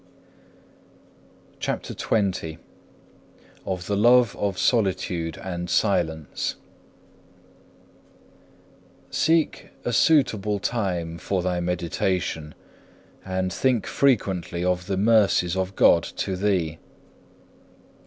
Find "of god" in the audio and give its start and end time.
15.55-16.01